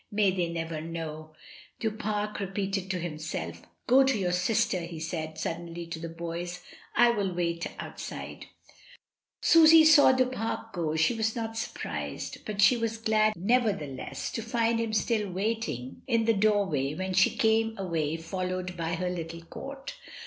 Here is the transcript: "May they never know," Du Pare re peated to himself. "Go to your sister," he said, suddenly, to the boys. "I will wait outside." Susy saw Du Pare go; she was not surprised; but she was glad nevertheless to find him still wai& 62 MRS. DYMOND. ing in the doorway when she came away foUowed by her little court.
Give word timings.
"May 0.11 0.31
they 0.31 0.49
never 0.49 0.81
know," 0.81 1.35
Du 1.79 1.91
Pare 1.91 2.33
re 2.39 2.47
peated 2.47 2.89
to 2.89 2.97
himself. 2.97 3.61
"Go 3.85 4.03
to 4.03 4.17
your 4.17 4.31
sister," 4.31 4.79
he 4.79 4.99
said, 4.99 5.37
suddenly, 5.37 5.85
to 5.85 5.99
the 5.99 6.09
boys. 6.09 6.63
"I 6.95 7.11
will 7.11 7.35
wait 7.35 7.67
outside." 7.77 8.47
Susy 9.43 9.85
saw 9.85 10.11
Du 10.11 10.25
Pare 10.25 10.65
go; 10.73 10.95
she 10.95 11.13
was 11.13 11.35
not 11.35 11.55
surprised; 11.55 12.39
but 12.47 12.63
she 12.63 12.77
was 12.77 12.97
glad 12.97 13.33
nevertheless 13.35 14.31
to 14.31 14.41
find 14.41 14.79
him 14.79 14.91
still 14.91 15.29
wai& 15.29 15.53
62 15.53 15.53
MRS. 15.53 15.65
DYMOND. 15.75 15.79
ing 15.79 16.01
in 16.19 16.25
the 16.25 16.33
doorway 16.33 16.95
when 16.95 17.13
she 17.13 17.29
came 17.37 17.77
away 17.77 18.17
foUowed 18.17 18.75
by 18.75 18.95
her 18.95 19.11
little 19.11 19.43
court. 19.43 19.93